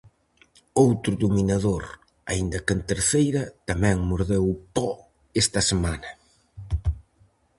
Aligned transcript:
Outro 0.85 1.13
dominador, 1.23 1.83
aínda 2.31 2.63
que 2.65 2.73
en 2.77 2.81
terceira, 2.91 3.43
tamén 3.69 3.97
mordeu 4.09 4.43
o 4.53 4.55
po 4.75 4.89
esta 5.41 5.61
semana. 5.69 6.09